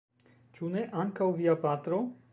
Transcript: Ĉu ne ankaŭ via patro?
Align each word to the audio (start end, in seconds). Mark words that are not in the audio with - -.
Ĉu 0.55 0.71
ne 0.77 0.81
ankaŭ 1.03 1.31
via 1.43 1.57
patro? 1.67 2.05